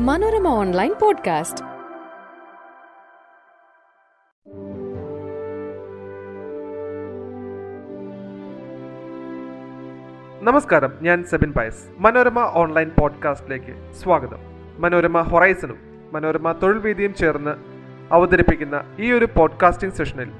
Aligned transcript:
Manorama 0.00 0.48
online 0.48 0.94
podcast. 1.02 1.64
നമസ്കാരം 10.44 10.92
ഞാൻ 11.02 11.24
Sebin 11.24 11.52
Pius. 11.52 11.84
Manorama 11.98 12.38
online 12.38 12.90
പോഡ്കാസ്റ്റിലേക്ക് 13.00 13.92
സ്വാഗതം. 13.92 14.38
മനോരമ 14.78 15.20
ഹൊറൈസണും 15.20 15.76
മനോരമ 16.12 16.52
തൊഴിൽ 16.52 16.78
വീതിയും 16.78 17.14
ചേർന്ന് 17.14 17.54
അവതരിപ്പിക്കുന്ന 18.12 18.96
ഈ 18.98 19.12
ഒരു 19.12 19.28
പോഡ്കാസ്റ്റിംഗ് 19.36 19.94
സെഷനിൽ 19.94 20.30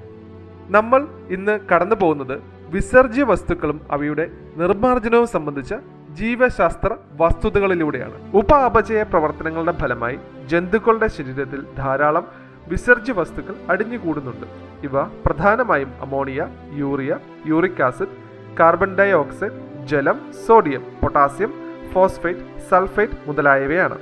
നമ്മൾ 0.68 1.08
ഇന്ന് 1.30 1.58
കടന്നു 1.74 1.94
പോകുന്നത് 1.94 2.42
വിസർജ്യ 2.66 3.22
വസ്തുക്കളും 3.22 3.80
അവയുടെ 3.90 4.30
നിർമ്മാർജനവും 4.56 5.26
സംബന്ധിച്ച 5.26 5.74
ജീവശാസ്ത്ര 6.14 6.96
വസ്തുതകളിലൂടെയാണ്. 7.20 8.36
ഉപ 8.36 8.54
അപചയ 8.54 9.02
പ്രവർത്തനങ്ങളുടെ 9.02 9.72
ഫലമായി 9.72 10.18
ജന്തുക്കളുടെ 10.46 11.06
ശരീരത്തിൽ 11.06 11.66
ധാരാളം 11.78 12.28
വിസർജ്യ 12.68 13.12
വസ്തുക്കൾ 13.12 13.54
അടിഞ്ഞുകൂടുന്നുണ്ട്. 13.70 14.46
ഇവ 14.86 15.02
പ്രധാനമായും 15.02 15.92
ammonia 16.00 16.48
urea 16.72 17.18
uric 17.46 17.82
acid 17.82 18.16
carbon 18.60 18.96
dioxide 19.12 19.86
ജലം 19.86 20.32
സോഡിയം 20.46 20.86
പൊട്ടാസ്യം 21.02 21.52
ഫോസ്ഫേറ്റ് 21.92 22.60
സൾഫേറ്റ് 22.70 23.12
മുതലായവയാണ്. 23.26 23.98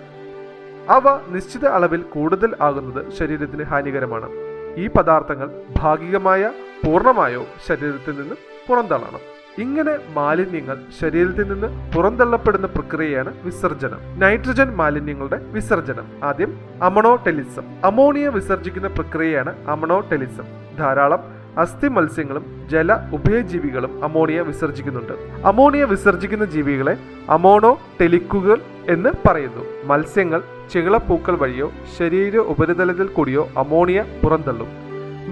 അവ 0.89 1.20
നിശ്ചിത 1.29 1.67
അളവിൽ 1.67 2.03
കൂടുതൽ 2.03 2.56
ആകുന്നത് 2.61 3.12
ശരീരത്തിന് 3.12 3.62
ഹാനികരമാണ്. 3.62 4.29
ഈ 4.77 4.87
പദാർത്ഥങ്ങൾ 4.87 5.62
ഭാഗികമായ 5.77 6.51
പൂർണമായോ 6.87 7.47
ശരീരത്തിൽ 7.67 8.20
നിന്ന് 8.20 8.34
പുറന്തള്ളണം. 8.69 9.32
ഇങ്ങനെ 9.59 9.97
മാലിന്യങ്ങൾ 10.15 10.79
ശരീരത്തിൽ 11.01 11.52
നിന്ന് 11.52 11.97
പുറന്തള്ളപ്പെടുന്ന 11.97 12.66
പ്രക്രിയയാണ് 12.66 13.34
വിസർജനം. 13.45 13.98
നൈട്രജൻ 14.19 14.77
മാലിന്യങ്ങളുടെ 14.77 15.41
വിസർജനം. 15.45 16.06
ആദ്യം 16.25 16.59
അമണോടെലിസം. 16.83 17.62
അമോണിയ 17.84 18.28
വിസർജിക്കുന്ന 18.28 18.89
പ്രക്രിയയാണ് 18.89 19.69
അമണോടെലിസം. 19.69 20.44
ധാരാളം 20.78 21.20
അസ്ഥി 21.59 21.89
മത്സ്യങ്ങളും 21.89 22.69
ജല 22.70 22.92
ഉഭയജീവികളും 23.12 24.05
അമോണിയ 24.05 24.41
വിസർജിക്കുന്നുണ്ട്. 24.41 25.12
അമോണിയ 25.47 25.84
വിസർജിക്കുന്ന 25.84 26.44
ജീവികളെ 26.44 26.97
അമോണോ 27.31 27.78
ടെലിക്കുകൾ 28.00 28.59
എന്ന് 28.89 29.11
പറയുന്നു. 29.28 29.64
മത്സ്യങ്ങൾ 29.84 30.42
ചികളപ്പൂക്കൾ 30.72 31.37
വഴിയോ 31.37 31.72
ശരീര 31.98 32.37
ഉപരിതലത്തിൽ 32.37 33.06
കൂടിയോ 33.06 33.48
അമോണിയ 33.56 34.05
പുറന്തള്ളും. 34.25 34.69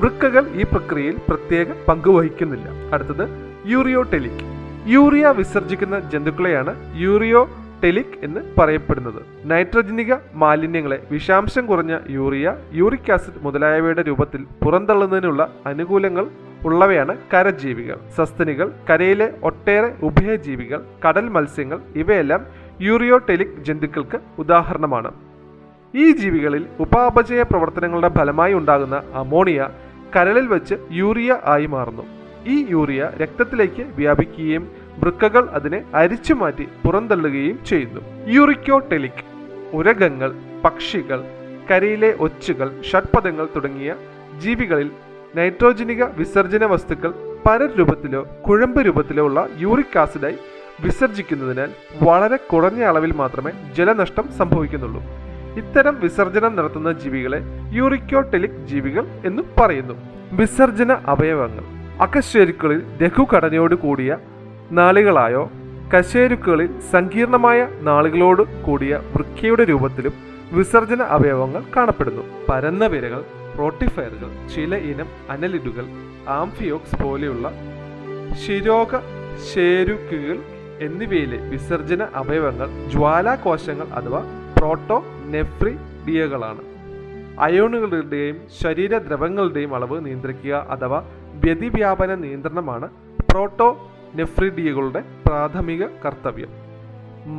വൃക്കകൾ 0.00 0.48
ഈ 0.48 0.62
പ്രക്രിയയിൽ 0.62 1.18
പ്രത്യേക 1.28 1.66
പങ്കുവഹിക്കുന്നില്ല 1.88 2.94
അടുത്തത് 2.94 3.49
യൂറിയോടെലിക്. 3.66 4.44
യൂറിയ 4.86 5.34
വിസർജിക്കുന്ന 5.36 6.00
ജന്തുക്കളെയാണ് 6.00 7.00
യൂറിയോ 7.00 7.48
ടെലിക് 7.84 8.18
എന്ന് 8.22 8.40
പറയപ്പെടുന്നത്. 8.58 9.22
നൈട്രജനിക 9.44 10.14
മാലിന്യങ്ങളെ 10.34 11.02
വിഷാംശം 11.10 11.66
കുറഞ്ഞ 11.66 11.98
യൂറിയ 12.10 12.56
യൂറിക് 12.72 13.12
ആസിഡ് 13.12 13.34
മുതലായവയുടെ 13.42 14.02
രൂപത്തിൽ 14.02 14.46
പുറന്തള്ളുന്നതിനുള്ള 14.64 15.54
അനുകൂലങ്ങൾ 15.66 16.26
ഉള്ളവയാണ് 16.66 17.16
കരജീവികൾ. 17.34 17.98
സസ്തനികൾ 18.16 18.72
കരയിലെ 18.90 19.32
ഒട്ടേറെ 19.42 19.94
ഉഭയജീവികൾ 20.02 20.82
കടൽ 21.08 21.28
മത്സ്യങ്ങൾ 21.28 21.80
ഇവയെല്ലാം 21.96 22.46
യൂറിയോടെലിക് 22.80 23.62
ജന്തുക്കൾക്ക് 23.62 24.18
ഉദാഹരണമാണ്. 24.38 25.10
ഈ 25.94 26.12
ജീവികളിൽ 26.12 26.66
ഉപാപചയ 26.80 27.42
പ്രവർത്തനങ്ങളുടെ 27.42 28.08
ഫലമായി 28.08 28.54
ഉണ്ടാകുന്ന 28.54 29.02
അമോണിയ 29.14 29.68
കരളിൽ 30.16 30.46
വെച്ച് 30.46 30.74
യൂറിയ 30.90 31.36
ആയി 31.44 31.66
മാറുന്നു. 31.66 32.19
ഈ 32.46 32.66
യൂറിയ 32.70 33.10
രക്തത്തിലേക്ക് 33.22 33.82
വ്യാപിക്കുകയും 33.82 34.70
വൃക്കകൾ 34.98 35.48
അതിനെ 35.48 35.82
അരിച്ചു 35.94 36.34
മാറ്റി 36.34 36.68
പുറന്തള്ളുകയും 36.84 37.64
ചെയ്യുന്നു. 37.64 38.00
യൂറിക്കോടെലിക് 38.26 39.24
ഉരകങ്ങൾ 39.72 40.32
പക്ഷികൾ 40.64 41.24
കരയിലെ 41.70 42.16
ഒച്ചുകൾ 42.20 42.82
ഷഡ്പഥങ്ങൾ 42.82 43.48
തുടങ്ങിയ 43.56 43.94
ജീവികളിൽ 44.38 44.90
നൈട്രോജനിക 45.36 46.04
വിസർജന 46.04 46.64
വസ്തുക്കൾ 46.64 47.12
പരരൂപത്തിലോ 47.48 48.26
കുഴമ്പ് 48.48 48.86
രൂപത്തിലോ 48.86 49.24
ഉള്ള 49.24 49.48
യൂറിക് 49.58 49.98
ആസിഡായി 49.98 50.36
വിസർജിക്കുന്നതിനാൽ 50.84 51.70
വളരെ 52.02 52.36
കുറഞ്ഞ 52.36 52.82
അളവിൽ 52.82 53.12
മാത്രമേ 53.12 53.52
ജലനഷ്ടം 53.76 54.32
സംഭവിക്കുന്നുള്ളൂ. 54.32 55.02
ഇത്തരം 55.56 56.00
വിസർജനം 56.00 56.56
നടത്തുന്ന 56.56 56.92
ജീവികളെ 56.92 57.40
യൂറിക്കോടെലിക് 57.72 58.66
ജീവികൾ 58.66 59.06
എന്നും 59.24 59.46
പറയുന്നു. 59.60 59.94
വിസർജന 60.32 60.92
അവയവങ്ങൾ. 60.92 61.79
അകശേരുക്കളിൽ 62.00 62.80
ലഘുഘടനയോട് 63.00 63.74
കൂടിയ 63.74 64.18
നാളികളായോ 64.70 65.50
കശേരുക്കളിൽ 65.94 66.80
സങ്കീർണമായ 66.92 67.60
നാളുകളോട് 67.82 68.42
കൂടിയ 68.62 69.00
വൃക്കയുടെ 69.14 69.64
രൂപത്തിലും 69.64 70.14
വിസർജന 70.52 71.02
അവയവങ്ങൾ 71.02 71.62
കാണപ്പെടുന്നു. 71.76 72.22
പരന്ന 72.48 72.86
വിരകൾ 72.86 73.22
റോട്ടിഫയറുകൾ 73.58 74.30
ചില 74.54 74.74
ഇനം 74.90 75.08
അനലിഡുകൾ 75.30 75.86
ആംഫിയോക്സ് 76.28 77.02
പോലെയുള്ള 77.02 77.46
ശിരോഗ 78.44 78.92
ശേരുക്കുകൾ 79.52 80.38
എന്നിവയിലെ 80.80 81.38
വിസർജന 81.52 82.02
അവയവങ്ങൾ 82.14 82.68
ജ്വാലാകോശങ്ങൾ 82.90 83.88
അഥവാ 84.00 84.20
പ്രോട്ടോ 84.58 84.98
നെഫ്രിഡിയകളാണ് 85.34 86.62
അയോണുകളുടെയും 87.40 88.36
ശരീരദ്രവങ്ങളുടെയും 88.60 89.74
അളവ് 89.74 90.06
നിയന്ത്രിക്കുക 90.06 90.54
അഥവാ 90.70 90.98
വ്യതിവ്യാപന 91.44 92.14
നിയന്ത്രണമാണ് 92.14 92.88
പ്രോട്ടോ 93.30 93.68
നെഫ്രിഡിയകളുടെ 94.14 95.04
പ്രാഥമിക 95.26 95.86
കർത്തവ്യം. 96.04 96.52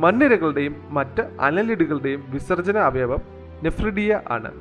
മണ്ണിരകളുടെയും 0.02 0.76
മറ്റ് 0.90 1.22
അനലിഡുകളുടെയും 1.40 2.24
വിസർജന 2.28 2.78
അവയവം 2.78 3.22
നെഫ്രിഡിയ 3.62 4.20
ആണ്. 4.30 4.52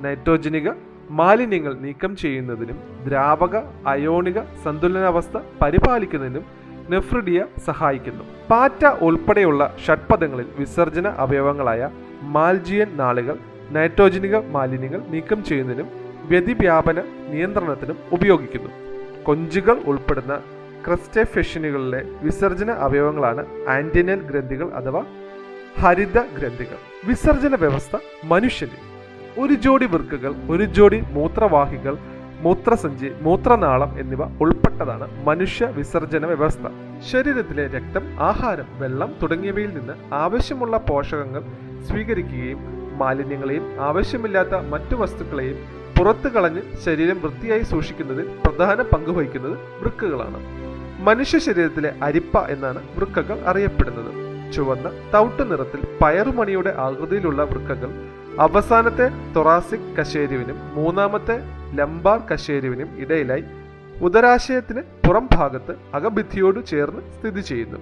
നൈട്രോജനിക 0.00 0.68
മാലിന്യങ്ങൾ 1.10 1.74
നീക്കം 1.74 2.16
ചെയ്യുന്നതിനും 2.16 2.78
ദ്രാവക 3.06 3.56
അയോണിക 3.86 4.40
സന്തുലനാവസ്ഥ 4.64 5.38
പരിപാലിക്കുന്നതിനും 5.62 6.44
നെഫ്രിഡിയ 6.90 7.44
സഹായിക്കുന്നു. 7.66 8.24
പാറ്റ 8.50 8.84
ഉൾപ്പെടെയുള്ള 9.00 9.62
ഷഡ്പദങ്ങളിൽ 9.86 10.46
വിസർജന 10.58 11.08
അവയവങ്ങളായ 11.08 11.90
മാൽജിയൻ 12.22 12.96
നാളുകൾ 12.96 13.36
നൈട്രോജനിക 13.74 14.36
മാലിന്യങ്ങൾ 14.54 15.00
നീക്കം 15.12 15.44
ചെയ്യുന്നതിനും 15.44 15.88
വ്യതിവ്യാപന 16.30 16.98
നിയന്ത്രണത്തിനും 17.32 17.98
ഉപയോഗിക്കുന്നു. 18.12 18.70
കൊഞ്ചുകൾ 19.26 19.76
ഉൾപ്പെടുന്ന 19.86 20.34
ക്രസ്റ്റഫിഷനുകളിലെ 20.86 22.04
വിസർജന 22.22 22.70
അവയവങ്ങളാണ് 22.70 23.44
ആന്റിനൽ 23.68 24.20
ഗ്രന്ഥികൾ 24.30 24.70
അഥവാ 24.80 25.02
ഹരിത 25.82 26.18
ഗ്രന്ഥികൾ. 26.38 26.78
വിസർജന 27.08 27.54
വ്യവസ്ഥ 27.54 27.96
മനുഷ്യനിൽ 28.24 28.80
ഒരു 29.42 29.54
ജോഡി 29.54 29.84
വൃക്കകൾ 29.84 30.34
ഒരു 30.50 30.64
ജോഡി 30.64 31.00
മൂത്രവാഹികൾ 31.12 31.98
മൂത്രസഞ്ചി 32.42 33.08
മൂത്രനാളം 33.22 33.98
എന്നിവ 33.98 34.22
ഉൾപ്പെട്ടതാണ് 34.42 35.24
മനുഷ്യ 35.26 35.64
വിസർജന 35.78 36.26
വ്യവസ്ഥ. 36.26 36.66
ശരീരത്തിലെ 37.10 37.66
രക്തം 37.66 38.04
ആഹാരം 38.20 38.68
വെള്ളം 38.78 39.10
തുടങ്ങിയവയിൽ 39.22 39.70
നിന്ന് 39.78 39.94
ആവശ്യമുള്ള 40.14 40.76
പോഷകങ്ങൾ 40.88 41.42
സ്വീകരിക്കുകയും 41.88 42.79
മാലിന്യങ്ങളെയും 43.02 43.66
ആവശ്യമില്ലാത്ത 43.88 44.54
മറ്റു 44.72 44.96
വസ്തുക്കളെയും 45.02 45.58
പുറത്തു 45.96 46.28
കളഞ്ഞ് 46.34 46.62
ശരീരം 46.84 47.18
വൃത്തിയായി 47.24 47.64
സൂക്ഷിക്കുന്നതിൽ 47.72 48.26
പ്രധാന 48.44 48.82
പങ്ക് 48.92 49.12
വഹിക്കുന്നത് 49.16 49.56
വൃക്കകളാണ്. 49.82 50.38
മനുഷ്യ 51.08 51.38
ശരീരത്തിലെ 51.46 51.90
അരിപ്പ 52.06 52.42
എന്നാണ് 52.54 52.80
വൃക്കകൾ 52.96 53.36
അറിയപ്പെടുന്നത്. 53.52 54.10
ചുവന്ന 54.54 54.88
തൗട്ട് 55.14 55.44
നിറത്തിൽ 55.50 55.80
പയറുമണിയുടെ 56.02 56.72
ആകൃതിയിലുള്ള 56.86 57.42
വൃക്കകൾ 57.50 57.90
അവസാനത്തെ 58.46 59.06
തൊറാസിക് 59.36 59.90
കശേരുവിനും 59.98 60.58
മൂന്നാമത്തെ 60.76 61.36
ലംബാർ 61.78 62.18
കശേരുവിനും 62.30 62.90
ഇടയിലായി 63.02 63.44
ഉദരാശയത്തിന് 64.06 64.82
പുറം 65.06 65.24
ഭാഗത്ത് 65.36 65.72
അകഭിത്തിയോട് 65.96 66.60
ചേർന്ന് 66.70 67.02
സ്ഥിതി 67.16 67.40
ചെയ്യുന്നു. 67.40 67.80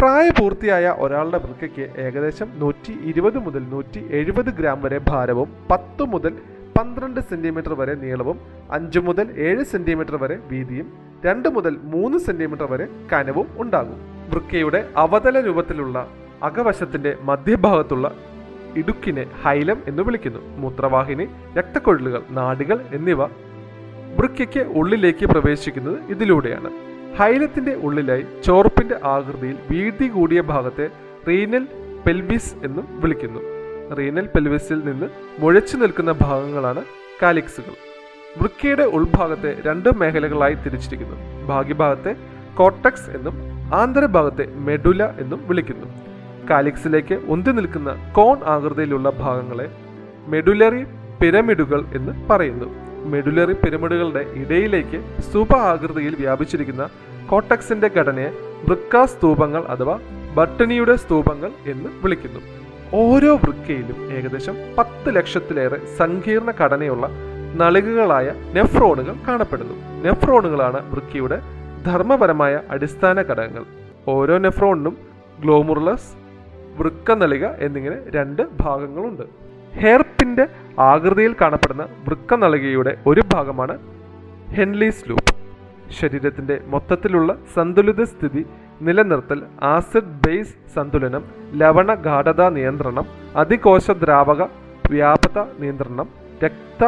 പ്രായപൂർത്തിയായ 0.00 0.86
ഒരാളുടെ 0.98 1.38
വൃക്കയ്ക്ക് 1.44 1.84
ഏകദേശം 1.98 2.48
നൂറ്റി 2.58 2.92
ഇരുപത് 3.10 3.38
മുതൽ 3.38 3.62
നൂറ്റി 3.70 4.00
എഴുപത് 4.18 4.50
ഗ്രാം 4.58 4.82
വരെ 4.82 4.98
ഭാരവും 5.08 5.48
പത്ത് 5.70 6.02
മുതൽ 6.02 6.32
പന്ത്രണ്ട് 6.78 7.20
സെന്റിമീറ്റർ 7.20 7.72
വരെ 7.74 7.94
നീളവും 7.94 8.38
അഞ്ച് 8.70 8.98
മുതൽ 8.98 9.26
ഏഴ് 9.46 9.64
സെന്റിമീറ്റർ 9.64 10.16
വരെ 10.22 10.36
വീതിയും 10.50 10.88
രണ്ട് 11.24 11.48
മുതൽ 11.48 11.74
മൂന്ന് 11.94 12.18
സെന്റിമീറ്റർ 12.18 12.66
വരെ 12.72 12.86
കനവും 13.12 13.46
ഉണ്ടാകും. 13.58 13.98
വൃക്കയുടെ 14.32 14.80
അവതല 14.96 15.40
രൂപത്തിലുള്ള 15.40 15.98
അകവശത്തിന്റെ 16.42 17.16
മധ്യഭാഗത്തുള്ള 17.22 18.06
ഇടുക്കിനെ 18.80 19.24
ഹൈലം 19.44 19.78
എന്ന് 19.90 20.02
വിളിക്കുന്നു. 20.02 20.40
മൂത്രവാഹിനി 20.62 21.26
രക്തക്കൊഴലുകൾ 21.58 22.22
നാടുകൾ 22.30 22.80
എന്നിവ 22.98 23.22
വൃക്കയ്ക്ക് 24.18 24.64
ഉള്ളിലേക്ക് 24.80 25.26
പ്രവേശിക്കുന്നത് 25.26 25.98
ഇതിലൂടെയാണ്. 26.14 26.70
ഹൈലത്തിന്റെ 27.18 27.74
ഉള്ളിലായി 27.74 28.26
ചോർപ്പിന്റെ 28.44 28.94
ആകൃതിയിൽ 29.04 29.56
വീതി 29.70 30.08
കൂടിയ 30.08 30.40
ഭാഗത്തെ 30.40 30.88
റീനൽ 31.28 31.68
പെൽവിസ് 32.06 32.54
എന്നും 32.64 33.00
വിളിക്കുന്നു. 33.00 33.40
റീനൽ 33.94 34.26
പെൽവിസിൽ 34.26 34.78
നിന്ന് 34.84 35.06
മുഴച്ചു 35.38 35.76
നിൽക്കുന്ന 35.76 36.12
ഭാഗങ്ങളാണ് 36.20 36.84
കാലിക്സുകൾ. 37.22 37.74
വൃക്കയുടെ 38.40 38.82
ഉൾഭാഗത്തെ 38.82 39.56
രണ്ട് 39.66 39.88
മേഖലകളായി 39.96 40.54
തിരിച്ചിരിക്കുന്നു. 40.54 41.46
ഭാഗ്യഭാഗത്തെ 41.46 42.16
കോട്ടക്സ് 42.54 43.10
എന്നും 43.10 43.34
ആന്തരഭാഗത്തെ 43.74 44.46
മെഡുല 44.54 45.04
എന്നും 45.04 45.48
വിളിക്കുന്നു. 45.48 45.86
കാലിക്സിലേക്ക് 46.50 47.14
ഉന്തി 47.14 47.50
നിൽക്കുന്ന 47.50 48.12
കോൺ 48.12 48.44
ആകൃതിയിലുള്ള 48.44 49.10
ഭാഗങ്ങളെ 49.10 49.70
മെഡുലറി 50.26 50.84
പിരമിഡുകൾ 51.20 51.84
എന്ന് 51.94 52.28
പറയുന്നു. 52.28 52.95
മെഡുലറി 53.12 53.54
പിരമിഡുകളുടെ 53.62 54.22
ഇടയിലേക്ക് 54.42 54.98
സ്തൂപ 55.26 55.50
ആകൃതിയിൽ 55.72 56.14
വ്യാപിച്ചിരിക്കുന്ന 56.22 56.84
കോട്ടക്സിന്റെ 57.30 57.88
ഘടനയെ 57.96 58.30
വൃക്ക 58.68 59.04
സ്തൂപങ്ങൾ 59.12 59.62
അഥവാ 59.74 59.96
ബട്ടണിയുടെ 60.36 60.94
സ്തൂപങ്ങൾ 61.02 61.50
എന്ന് 61.72 61.88
വിളിക്കുന്നു. 62.02 62.40
ഓരോ 63.02 63.30
വൃക്കയിലും 63.44 63.98
ഏകദേശം 64.16 64.56
പത്ത് 64.78 65.08
ലക്ഷത്തിലേറെ 65.16 65.78
സങ്കീർണ 66.00 66.50
ഘടനയുള്ള 66.60 67.06
നളികകളായ 67.60 68.28
നെഫ്രോണുകൾ 68.56 69.14
കാണപ്പെടുന്നു. 69.28 69.76
നെഫ്രോണുകളാണ് 70.04 70.78
വൃക്കയുടെ 70.92 71.38
ധർമ്മപരമായ 71.86 72.54
അടിസ്ഥാന 72.74 73.16
ഘടകങ്ങൾ. 73.30 73.64
ഓരോ 74.14 74.36
നെഫ്രോണിനും 74.44 74.94
ഗ്ലോമുർലസ് 75.42 76.10
വൃക്ക 76.78 77.10
നളിക 77.22 77.44
എന്നിങ്ങനെ 77.66 77.98
രണ്ട് 78.16 78.42
ഭാഗങ്ങളുണ്ട്. 78.62 79.26
ഹെയർപിന്റെ 80.38 80.44
ആകൃതിയിൽ 80.84 81.32
കാണപ്പെടുന്ന 81.40 81.84
വൃക്ക 82.06 82.34
നളികയുടെ 82.34 82.92
ഒരു 83.06 83.22
ഭാഗമാണ് 83.32 83.74
ഹെൻലീസ് 84.50 85.04
ലൂപ്പ് 85.08 85.32
ശരീരത്തിന്റെ 85.96 86.56
മൊത്തത്തിലുള്ള 86.66 87.30
സന്തുലിത 87.54 88.02
സ്ഥിതി 88.04 88.42
നിലനിർത്തൽ 88.80 89.38
ആസിഡ് 89.68 90.14
ബേസ് 90.24 90.54
സന്തുലനം 90.74 91.22
ലവണ 91.54 91.90
ഗാഠത 92.06 92.42
നിയന്ത്രണം 92.50 93.06
അതികോശ 93.36 93.86
ദ്രാവക 94.02 94.42
വ്യാപത 94.84 95.38
നിയന്ത്രണം 95.60 96.08
രക്ത 96.42 96.82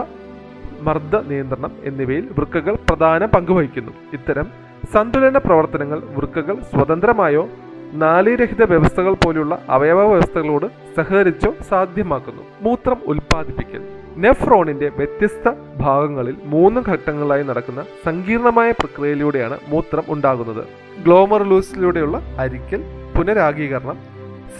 മർദ്ദ 0.83 1.17
നിയന്ത്രണം 1.31 1.73
എന്നിവയിൽ 1.85 2.27
വൃക്കകൾ 2.37 2.75
പ്രധാന 2.89 3.25
പങ്കുവഹിക്കുന്നു 3.33 3.95
ഇത്തരം 4.13 4.49
സന്തുലന 4.93 5.39
പ്രവർത്തനങ്ങൾ 5.39 6.01
വൃക്കകൾ 6.17 6.57
സ്വതന്ത്രമായോ 6.71 7.45
നാളീരഹിത 7.93 8.65
വ്യവസ്ഥകൾ 8.65 9.13
പോലുള്ള 9.13 9.59
അവയവ 9.69 10.07
വ്യവസ്ഥകളോട് 10.07 10.67
സഹകരിച്ചോ 10.97 11.55
സാധ്യമാക്കുന്നു. 11.69 12.43
മൂത്രം 12.61 12.97
ഉൽപ്പാദിപ്പിക്കൽ. 13.07 13.89
നെഫ്രോണിന്റെ 14.17 14.89
വ്യത്യസ്ത 14.89 15.53
ഭാഗങ്ങളിൽ 15.77 16.37
മൂന്ന് 16.45 16.81
ഘട്ടങ്ങളായി 16.89 17.43
നടക്കുന്ന 17.43 17.85
സങ്കീർണമായ 18.05 18.71
പ്രക്രിയയിലൂടെയാണ് 18.71 19.59
മൂത്രം 19.69 20.03
ഉണ്ടാകുന്നത്. 20.09 20.65
ഗ്ലോമർലൂസിലൂടെയുള്ള 21.05 22.23
അരിക്കൽ 22.39 22.85
പുനരാഗീകരണം 23.19 23.99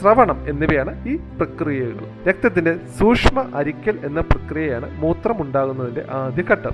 ശ്രവണം 0.01 0.49
എന്നിവയാണ് 0.49 1.09
ഈ 1.09 1.17
പ്രക്രിയകൾ. 1.17 2.29
രക്തത്തിന്റെ 2.29 2.77
സൂക്ഷ്മ 2.99 3.51
അരിക്കൽ 3.55 3.99
എന്ന 4.05 4.21
പ്രക്രിയയാണ് 4.21 5.01
മൂത്രം 5.01 5.43
ഉണ്ടാകുന്നതിന്റെ 5.43 6.05
ആദ്യ 6.11 6.43
ഘട്ടം. 6.43 6.71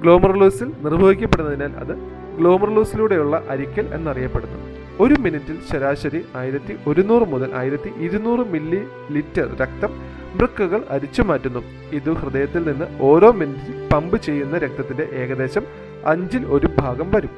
ഗ്ലോമർലൂസിൽ 0.00 0.72
നിർവഹിക്കപ്പെടുന്നതിനാൽ 0.82 1.72
അത് 1.76 1.96
ഗ്ലോമർലൂസിലൂടെയുള്ള 2.38 3.42
അരിക്കൽ 3.50 3.94
എന്നറിയപ്പെടുന്നു. 3.94 4.73
ഒരു 5.00 5.14
മിനിറ്റിൽ 5.20 5.58
ശരാശരി 5.72 6.24
ആയിരത്തി 6.36 6.76
ഒരുന്നൂറ് 6.86 7.28
മുതൽ 7.28 7.54
ആയിരത്തി 7.54 7.90
ഇരുന്നൂറ് 7.98 8.38
മില്ലി 8.38 8.84
ലിറ്റർ 9.10 9.56
രക്തം 9.56 9.92
വൃക്കകൾ 10.36 10.84
അരിച്ചു 10.90 11.22
മാറ്റുന്നു. 11.22 11.58
ഇത് 11.92 12.10
ഹൃദയത്തിൽ 12.10 12.72
നിന്ന് 12.72 12.86
ഓരോ 13.00 13.32
മിനിറ്റിൽ 13.32 13.88
പമ്പ് 13.92 14.22
ചെയ്യുന്ന 14.22 14.58
രക്തത്തിന്റെ 14.58 15.02
ഏകദേശം 15.12 15.62
അഞ്ചിൽ 16.06 16.46
ഒരു 16.46 16.68
ഭാഗം 16.78 17.10
വരും. 17.10 17.30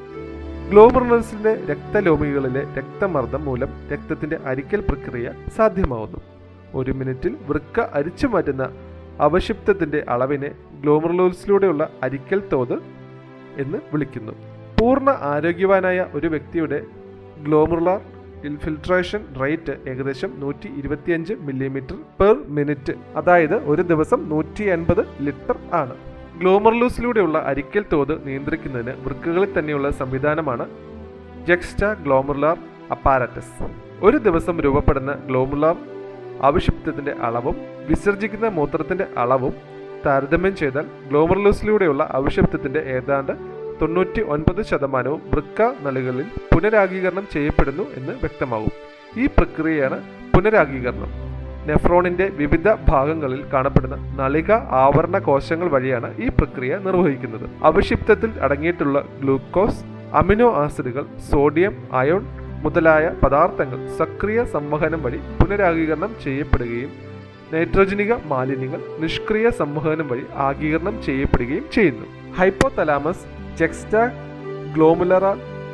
ഗ്ലോമറുലസിന്റെ 0.69 1.53
രക്തലോമികളിലെ 1.65 2.63
രക്തമർദ്ദം 2.77 3.45
മൂലം 3.45 3.69
രക്തത്തിന്റെ 3.93 4.37
അരിക്കൽ 4.45 4.79
പ്രക്രിയ 4.79 5.31
സാധ്യമാവുന്നു. 5.57 6.21
ഒരു 6.73 6.91
മിനിറ്റിൽ 6.91 7.37
വൃക്ക 7.47 7.79
അരിച്ചു 7.79 8.27
മാറ്റുന്ന 8.27 8.69
അവശിപ്തത്തിന്റെ 9.19 10.05
അളവിനെ 10.09 10.51
ഗ്ലോമർലോസിലൂടെയുള്ള 10.81 11.89
അരിക്കൽ 12.03 12.41
തോത് 12.53 12.73
എന്ന് 13.57 13.77
വിളിക്കുന്നു. 13.93 14.31
പൂർണ 14.79 15.09
ആരോഗ്യവാനായ 15.09 16.05
ഒരു 16.13 16.27
വ്യക്തിയുടെ 16.27 16.81
ഗ്ലോമറുലാർ 17.45 17.99
ഇൻഫിൽട്രേഷൻ 18.45 19.21
റേറ്റ് 19.41 19.73
ഏകദേശം 19.91 20.31
നൂറ്റി 20.41 20.67
ഇരുപത്തിയഞ്ച് 20.79 21.33
മില്ലിമീറ്റർ 21.47 21.95
പെർ 22.19 22.35
മിനിറ്റ്. 22.57 22.93
അതായത് 23.15 23.55
ഒരു 23.71 23.81
ദിവസം 23.81 24.29
നൂറ്റി 24.29 24.63
അൻപത് 24.63 25.01
ലിറ്റർ 25.27 25.57
ആണ്. 25.81 25.95
ഗ്ലോമർലൂസിലൂടെയുള്ള 26.41 27.37
അരിക്കൽ 27.51 27.85
തോത് 27.93 28.27
നിയന്ത്രിക്കുന്നതിന് 28.27 28.93
വൃക്കകളിൽ 29.05 29.59
തന്നെയുള്ള 29.59 29.89
സംവിധാനമാണ് 30.01 30.65
ജെക്സ്റ്റ 31.47 31.85
ഗ്ലോമുലാർ 32.05 32.57
അപ്പാരറ്റസ്. 32.91 33.55
ഒരു 34.07 34.17
ദിവസം 34.17 34.61
രൂപപ്പെടുന്ന 34.65 35.13
ഗ്ലോമുലാർ 35.27 35.75
അവിഷിപ്തത്തിന്റെ 36.49 37.13
അളവും 37.27 37.55
വിസർജിക്കുന്ന 37.89 38.47
മൂത്രത്തിന്റെ 38.47 39.07
അളവും 39.17 39.53
താരതമ്യം 40.05 40.55
ചെയ്താൽ 40.55 40.85
ഗ്ലോമർലൂസിലൂടെയുള്ള 41.09 42.03
അവിഷിപ്തത്തിന്റെ 42.13 42.79
ഏതാണ്ട് 42.97 43.33
തൊണ്ണൂറ്റി 43.81 44.21
ഒൻപത് 44.21 44.65
ശതമാനവും 44.65 45.21
വൃക്ക 45.33 45.61
നളികളിൽ 45.81 46.27
പുനരാഗീകരണം 46.55 47.27
ചെയ്യപ്പെടുന്നു 47.33 47.85
എന്ന് 47.97 48.13
വ്യക്തമാകും. 48.13 48.73
ഈ 49.17 49.25
പ്രക്രിയയാണ് 49.25 50.03
പുനരാഗീകരണം. 50.35 51.11
നെഫ്രോണിന്റെ 51.67 52.25
വിവിധ 52.33 52.73
ഭാഗങ്ങളിൽ 52.89 53.45
കാണപ്പെടുന്ന 53.53 53.95
നളിക 54.19 54.51
ആവരണ 54.51 55.17
കോശങ്ങൾ 55.17 55.67
വഴിയാണ് 55.67 56.21
ഈ 56.23 56.27
പ്രക്രിയ 56.27 56.77
നിർവഹിക്കുന്നത്. 56.77 57.49
അവിഷിപ്തത്തിൽ 57.63 58.31
അടങ്ങിയിട്ടുള്ള 58.41 59.05
ഗ്ലൂക്കോസ് 59.21 59.83
അമിനോ 60.13 60.55
ആസിഡുകൾ 60.63 61.05
സോഡിയം 61.31 61.73
അയോൺ 61.93 62.25
മുതലായ 62.63 63.07
പദാർത്ഥങ്ങൾ 63.23 63.79
സക്രിയ 63.97 64.43
സംവഹനം 64.43 65.03
വഴി 65.03 65.17
പുനരാഗീകരണം 65.17 66.15
ചെയ്യപ്പെടുകയും 66.23 66.91
നൈട്രോജനിക 67.53 68.13
മാലിന്യങ്ങൾ 68.25 68.81
നിഷ്ക്രിയ 68.99 69.49
സംവഹനം 69.49 70.07
വഴി 70.07 70.23
ആഗീകരണം 70.35 71.03
ചെയ്യപ്പെടുകയും 71.03 71.65
ചെയ്യുന്നു. 71.73 72.07
ഹൈപ്പോതലാമസ് 72.37 73.36
ജെക്സ്റ്റാ 73.59 74.01
ഗ്ലോമുലറ 74.75 75.25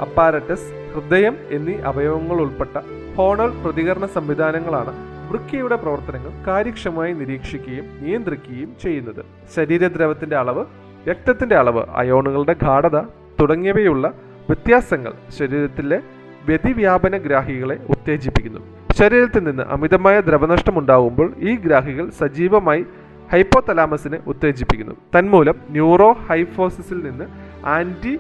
അപ്പാരറ്റസ് 0.06 0.70
ഹൃദയം 0.94 1.38
എന്നീ 1.52 1.76
അവയവങ്ങൾ 1.90 2.38
ഉൾപ്പെട്ട 2.42 2.76
ഹോണൽ 3.18 3.52
പ്രതികരണ 3.64 4.06
സംവിധാനങ്ങളാണ് 4.06 4.94
വൃക്കയുടെ 5.32 5.76
പ്രവർത്തനങ്ങൾ 5.76 6.32
കാര്യക്ഷമമായി 6.48 7.14
നിരീക്ഷിക്കുകയും 7.14 7.86
നിയന്ത്രിക്കുകയും 8.02 8.76
ചെയ്യുന്നത്. 8.82 9.22
ശരീരദ്രവത്തിന്റെ 9.56 10.36
അളവ് 10.36 10.66
രക്തത്തിന്റെ 11.10 11.56
അളവ് 11.56 11.84
അയോണുകളുടെ 11.96 12.56
ഗാഠത 12.64 12.98
തുടങ്ങിയവയുള്ള 13.40 14.08
വ്യത്യാസങ്ങൾ 14.50 15.14
ശരീരത്തിലെ 15.40 16.00
വ്യതിവ്യാപന 16.46 17.18
ഗ്രാഹികളെ 17.18 17.76
ഉത്തേജിപ്പിക്കുന്നു. 17.90 18.62
ശരീരത്തിൽ 19.00 19.44
നിന്ന് 19.44 19.64
അമിതമായ 19.64 20.20
ദ്രവനഷ്ടം 20.20 20.80
ഉണ്ടാകുമ്പോൾ 20.80 21.34
ഈ 21.40 21.56
ഗ്രാഹികൾ 21.56 22.10
സജീവമായി 22.10 22.86
ഹൈപ്പോതലാമസിനെ 23.32 24.20
ഉത്തേജിപ്പിക്കുന്നു. 24.28 24.96
തന്മൂലം 25.16 25.56
ന്യൂറോ 25.70 26.12
ഹൈഫോസിസിൽ 26.30 27.00
നിന്ന് 27.10 27.26
ആന്റി 27.66 28.20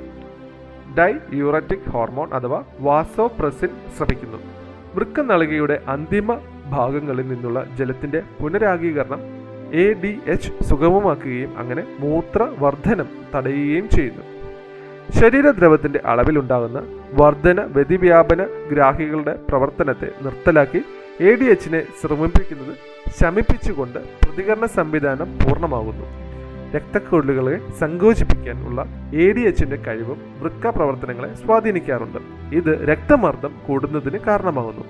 ഡൈ 0.98 1.13
യൂററ്റിക് 1.31 1.90
ഹോർമോൺ 1.92 2.30
അഥവാ 2.34 2.63
വാസോപ്രസിൻ 2.80 3.68
ശ്രമിക്കുന്നു 3.98 4.40
വൃക്കനളികയുടെ 4.95 5.81
അന്തിമ 5.88 6.40
ഭാഗങ്ങളിൽ 6.69 7.28
നിന്നുള്ള 7.28 7.66
ജലത്തിന്റെ 7.78 8.23
പുനരാഗീകരണം 8.42 9.19
എ 9.71 9.94
ഡി 9.94 10.19
എച്ച് 10.26 10.64
സുഗമമാക്കുകയും 10.64 11.57
അങ്ങനെ 11.57 11.83
മൂത്രവർദ്ധനം 12.00 13.07
തടയുകയും 13.35 13.90
ചെയ്യുന്നു. 13.90 14.23
ശരീരദ്രവത്തിന്റെ 15.19 16.00
അളവിൽ 16.00 16.12
അളവിലുണ്ടാകുന്ന 16.12 16.83
വർധന 17.14 17.62
വ്യതിവ്യാപന 17.62 18.47
ഗ്രാഹികളുടെ 18.71 19.40
പ്രവർത്തനത്തെ 19.50 20.12
നിർത്തലാക്കി 20.23 20.83
എ 21.19 21.35
ഡി 21.35 21.45
എച്ചിനെ 21.45 21.83
ശ്രമിപ്പിക്കുന്നത് 22.02 22.76
ശമിപ്പിച്ചുകൊണ്ട് 23.19 24.00
പ്രതികരണ 24.00 24.66
സംവിധാനം 24.66 25.40
പൂർണമാകുന്നു. 25.40 26.22
രക്തക്കുഴലുകളെ 26.75 27.61
സങ്കോചിപ്പിക്കാനുള്ള 27.80 28.85
എ 29.13 29.31
ഡി 29.31 29.42
എച്ചിന്റെ 29.42 29.75
കഴിവും 29.75 30.19
വൃക്ക 30.39 30.68
പ്രവർത്തനങ്ങളെ 30.68 31.33
സ്വാധീനിക്കാറുണ്ട്. 31.33 32.19
ഇത് 32.56 32.89
രക്തമർദ്ദം 32.89 33.56
കൂടുന്നതിന് 33.68 34.18
കാരണമാകുന്നു. 34.18 34.85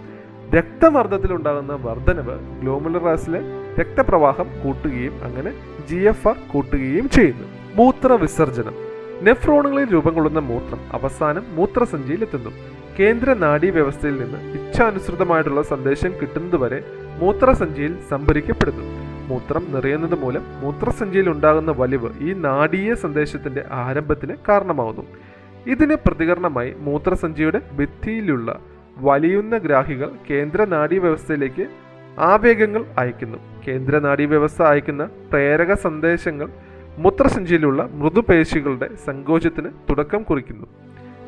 രക്തമർദ്ദത്തിലുണ്ടാകുന്ന 0.55 1.73
വർധനവ് 1.73 2.61
ഗ്ലോമുലറാസിലെ 2.61 3.41
രക്തപ്രവാഹം 3.79 4.47
കൂട്ടുകയും 4.63 5.23
അങ്ങനെ 5.23 5.53
ജി 5.89 5.95
എഫ് 5.95 6.27
ആർ 6.27 6.35
കൂട്ടുകയും 6.53 7.09
ചെയ്യുന്നു. 7.09 7.47
മൂത്ര 7.75 8.13
വിസർജനം 8.13 8.75
നെഫ്രോണുകളിൽ 9.21 9.93
രൂപം 9.93 10.13
കൊള്ളുന്ന 10.13 10.39
മൂത്രം 10.39 10.79
അവസാനം 10.93 11.43
മൂത്രസഞ്ചിയിൽ 11.49 12.21
എത്തുന്നു 12.23 12.49
കേന്ദ്ര 12.99 13.33
നാഡീ 13.33 13.69
വ്യവസ്ഥയിൽ 13.69 14.23
നിന്ന് 14.23 14.39
ഇച്ഛാനുസൃതമായിട്ടുള്ള 14.57 15.61
സന്ദേശം 15.61 16.11
കിട്ടുന്നതുവരെ 16.21 16.79
മൂത്രസഞ്ചിയിൽ 17.21 17.95
സംഭരിക്കപ്പെടുന്നു. 18.09 19.02
മൂത്രം 19.29 19.63
നിറയുന്നത് 19.69 20.15
മൂലം 20.15 20.43
മൂത്രസഞ്ചിയിൽ 20.61 21.29
ഉണ്ടാകുന്ന 21.29 21.71
വലിവ് 21.71 22.09
ഈ 22.21 22.33
നാഡീയ 22.33 22.93
സന്ദേശത്തിന്റെ 22.93 23.63
ആരംഭത്തിന് 23.71 24.35
കാരണമാകുന്നു 24.49 25.11
ഇതിന് 25.65 25.95
പ്രതികരണമായി 26.07 26.71
മൂത്രസഞ്ചിയുടെ 26.79 27.61
ഭിത്തിയിലുള്ള 27.77 28.59
വലിയുന്ന 28.97 29.57
ഗ്രാഹികൾ 29.57 30.11
കേന്ദ്ര 30.29 30.63
നാഡീ 30.63 30.97
വ്യവസ്ഥയിലേക്ക് 30.97 31.65
ആവേഗങ്ങൾ 32.19 32.85
അയക്കുന്നു 32.97 33.37
കേന്ദ്ര 33.67 33.99
നാഡീ 33.99 34.25
വ്യവസ്ഥ 34.25 34.61
അയക്കുന്ന 34.63 35.09
പ്രേരക 35.31 35.73
സന്ദേശങ്ങൾ 35.73 36.49
മൂത്രസഞ്ചിയിലുള്ള 36.97 37.89
മൃദുപേശികളുടെ 37.93 38.89
സങ്കോചത്തിന് 39.05 39.69
തുടക്കം 39.89 40.23
കുറിക്കുന്നു. 40.23 40.67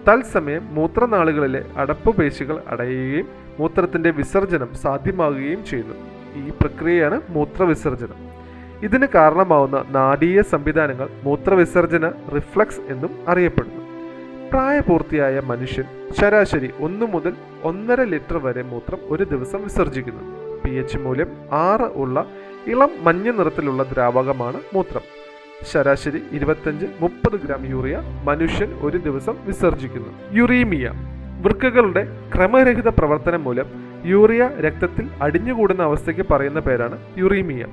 തത്സമയം 0.07 0.75
മൂത്രനാളുകളിലെ 0.75 1.61
അടപ്പുപേശികൾ 1.77 2.57
അടയുകയും 2.67 3.27
മൂത്രത്തിന്റെ 3.59 4.09
വിസർജനം 4.09 4.73
സാധ്യമാകുകയും 4.73 5.65
ചെയ്യുന്നു. 5.65 6.14
ഈ 6.35 6.49
പ്രക്രിയയാണ് 6.49 7.21
മൂത്രവിസർജനം. 7.29 8.35
ഇതിന് 8.83 9.07
കാരണമാവുന്ന 9.15 9.85
നാഡീയ 9.89 10.41
സംവിധാനങ്ങൾ 10.41 11.09
മൂത്രവിസർജന 11.23 12.09
റിഫ്ലക്സ് 12.35 12.79
എന്നും 12.79 13.09
അറിയപ്പെടുന്നു. 13.27 13.85
പ്രായപൂർത്തിയായ 14.51 15.41
മനുഷ്യൻ 15.45 15.83
ശരാശരി 16.19 16.69
ഒന്ന് 16.79 17.05
മുതൽ 17.05 17.33
ഒന്നര 17.63 18.03
ലിറ്റർ 18.03 18.37
വരെ 18.37 18.61
മൂത്രം 18.61 18.99
ഒരു 19.03 19.23
ദിവസം 19.23 19.63
വിസർജിക്കുന്നു. 19.63 20.55
പി 20.63 20.69
എച്ച് 20.69 20.97
മൂല്യം 20.97 21.27
ആറ് 21.51 21.81
ഉള്ള 21.81 22.25
ഇളം 22.67 22.89
മഞ്ഞ 23.01 23.31
നിറത്തിലുള്ള 23.31 23.83
ദ്രാവകമാണ് 23.83 24.59
മൂത്രം. 24.73 25.01
ശരാശരി 25.63 26.23
ഇരുപത്തഞ്ച് 26.31 26.85
മുപ്പത് 26.99 27.39
ഗ്രാം 27.39 27.65
യൂറിയ 27.69 28.01
മനുഷ്യൻ 28.23 28.79
ഒരു 28.81 28.97
ദിവസം 28.97 29.35
വിസർജിക്കുന്നു. 29.45 30.09
യുറീമിയ 30.33 30.91
വൃക്കകളുടെ 31.41 32.07
ക്രമരഹിത 32.35 32.87
പ്രവർത്തനം 32.87 33.43
മൂലം 33.43 33.84
യൂറിയ 34.05 34.49
രക്തത്തിൽ 34.61 35.09
അടിഞ്ഞുകൂടുന്ന 35.21 35.83
അവസ്ഥയ്ക്ക് 35.83 36.25
പറയുന്ന 36.31 36.59
പേരാണ് 36.59 36.97
യുറീമിയ. 37.17 37.65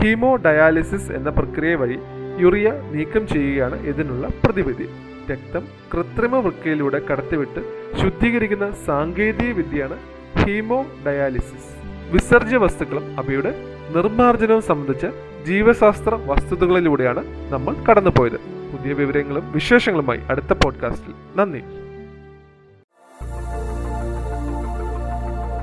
ഹീമോ 0.00 0.36
ഡയാലിസിസ് 0.36 1.12
എന്ന 1.12 1.30
പ്രക്രിയ 1.30 1.74
വഴി 1.74 1.98
യൂറിയ 2.38 2.72
നീക്കം 2.92 3.26
ചെയ്യുകയാണ് 3.26 3.86
ഇതിനുള്ള 3.86 4.28
പ്രതിവിധി. 4.44 4.88
രക്തം 5.32 5.62
കൃത്രിമ 5.94 6.36
വൃക്കയിലൂടെ 6.36 7.00
കടത്തിവിട്ട് 7.10 7.60
ശുദ്ധീകരിക്കുന്ന 8.02 8.70
സാങ്കേതിക 8.86 9.52
വിദ്യയാണ് 9.52 9.96
ഹീമോ 10.38 10.86
ഡയാലിസിസ് 11.06 11.70
വിസർജ്യ 12.12 12.56
വസ്തുക്കളും 12.56 13.16
അവയുടെ 13.18 13.54
നിർമ്മാർജനവും 13.96 14.62
സംബന്ധിച്ച 14.62 15.06
ജീവശാസ്ത്ര 15.46 16.14
വസ്തുതകളിലൂടെയാണ് 16.14 17.52
നമ്മൾ 17.52 17.74
കടന്നുപോയത്. 17.90 18.38
പുതിയ 18.72 18.92
വിവരങ്ങളും 18.92 19.52
വിശേഷങ്ങളുമായി 19.52 20.20
അടുത്ത 20.30 20.52
പോഡ്കാസ്റ്റിൽ 20.52 21.14
നന്ദി. 21.36 21.62